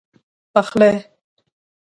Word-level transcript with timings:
پخلی 0.55 0.91